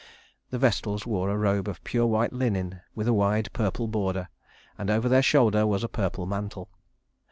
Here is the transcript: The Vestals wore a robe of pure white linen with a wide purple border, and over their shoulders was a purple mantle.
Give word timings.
The 0.49 0.57
Vestals 0.57 1.05
wore 1.05 1.29
a 1.29 1.37
robe 1.37 1.67
of 1.67 1.83
pure 1.83 2.07
white 2.07 2.33
linen 2.33 2.81
with 2.95 3.07
a 3.07 3.13
wide 3.13 3.53
purple 3.53 3.87
border, 3.87 4.29
and 4.75 4.89
over 4.89 5.07
their 5.07 5.21
shoulders 5.21 5.65
was 5.65 5.83
a 5.83 5.87
purple 5.87 6.25
mantle. 6.25 6.69